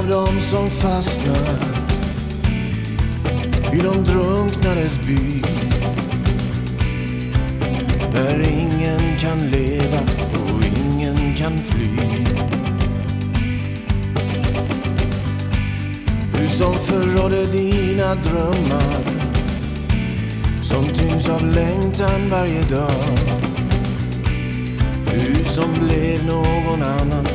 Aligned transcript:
av 0.00 0.08
dem 0.08 0.40
som 0.40 0.70
fastnar 0.70 1.58
i 3.72 3.78
de 3.78 4.04
drunknades 4.04 4.98
by. 5.06 5.42
Där 8.14 8.40
ingen 8.40 9.18
kan 9.20 9.38
leva 9.50 10.00
och 10.32 10.64
ingen 10.64 11.34
kan 11.36 11.58
fly. 11.58 11.96
Du 16.38 16.46
som 16.48 16.74
förrådde 16.74 17.46
dina 17.46 18.14
drömmar 18.14 19.04
som 20.62 20.84
tyngs 20.84 21.28
av 21.28 21.46
längtan 21.46 22.30
varje 22.30 22.62
dag. 22.62 23.18
Du 25.10 25.44
som 25.44 25.86
blev 25.86 26.26
någon 26.26 26.82
annan 26.82 27.26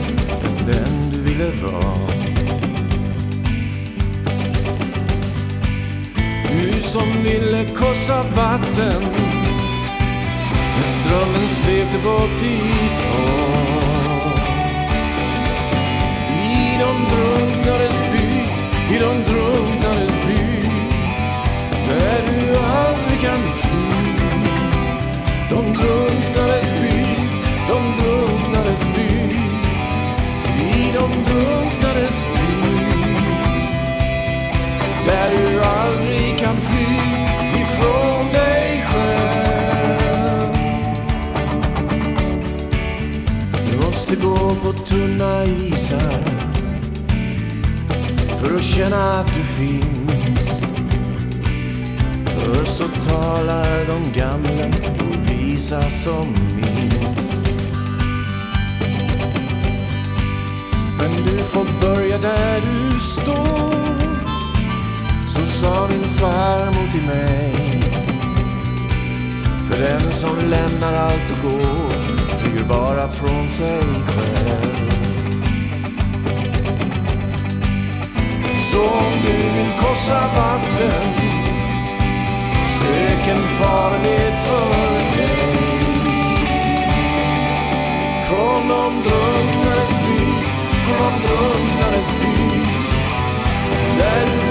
än 0.45 0.66
den 0.68 1.12
du 1.12 1.22
ville 1.22 1.52
vara. 1.64 2.05
Som 6.95 7.23
ville 7.23 7.66
korsa 7.66 8.23
vatten. 8.35 9.02
Men 10.76 10.88
strömmen 10.98 11.49
svepte 11.49 11.99
bort 12.03 12.40
dit. 12.41 12.98
Och 13.12 14.40
I 16.31 16.78
de 16.83 16.92
drunknades 17.11 18.02
by, 18.11 18.28
i 18.95 19.00
de 19.00 19.31
drunknades 19.31 20.16
by. 20.28 20.70
Där 21.88 22.22
du 22.28 22.58
aldrig 22.58 23.20
kan 23.22 23.42
fly. 23.59 23.86
De 25.50 25.73
drunknades 25.73 26.72
by, 26.81 27.05
de 27.70 27.80
drunknades 28.02 28.83
by. 28.95 29.11
I 30.61 30.92
de 30.94 31.08
drunknades 31.31 32.14
för 48.56 48.59
att 48.59 48.66
känna 48.66 49.20
att 49.20 49.28
du 49.28 49.44
finns. 49.44 50.50
För 52.25 52.66
så 52.66 52.84
talar 52.88 53.86
de 53.86 54.20
gamla 54.20 54.66
och 55.00 55.30
visa 55.30 55.81
som 55.89 56.34
minns. 56.56 57.45
Men 60.98 61.26
du 61.26 61.44
får 61.44 61.66
börja 61.81 62.17
där 62.17 62.61
du 62.61 63.00
står 63.00 63.76
Så 65.30 65.48
sa 65.61 65.88
min 65.88 66.03
farmor 66.03 66.92
till 66.92 67.08
mig 67.08 67.53
För 69.70 69.81
den 69.81 70.11
som 70.11 70.50
lämnar 70.50 70.94
allt 70.94 71.31
och 71.31 71.52
går 71.52 71.89
Flyger 72.38 72.66
bara 72.66 73.08
från 73.08 73.50
sig 73.50 73.81
själv 74.08 74.45
rosa 80.05 80.27
vatten. 80.36 81.14
Sök 82.80 83.27
en 83.27 83.48
farled 83.48 84.33
för 84.45 85.17
dig. 85.17 85.55
Från 88.30 88.67
de 88.67 88.93
drunknades 89.04 89.89
by 89.89 90.26
Från 90.71 91.11
de 91.11 91.27
drunknades 91.27 92.11
by. 92.21 92.61
Där 93.99 94.45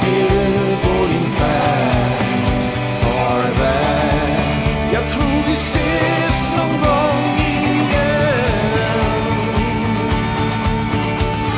till 0.00 0.76
på 0.82 1.06
din 1.12 1.30
färd. 1.30 2.48
Farväl. 3.00 4.30
Jag 4.92 5.10
tror 5.10 5.42
vi 5.46 5.52
ses 5.52 6.52
någon 6.56 6.68
gång 6.68 7.24
igen. 7.38 7.98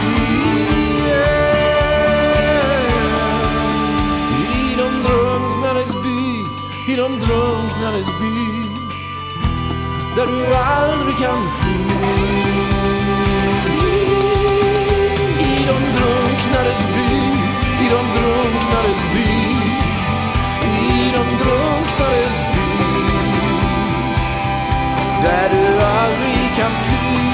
Igen 0.00 0.50
I 4.52 4.76
de 4.76 5.02
drunknades 5.02 5.92
by 6.02 6.44
I 6.92 6.96
de 6.96 7.20
drunknades 7.20 8.06
by 8.20 8.70
Där 10.16 10.26
du 10.26 10.54
aldrig 10.56 11.16
kan 11.18 11.42
fly. 11.60 12.39
I'm. 26.72 27.29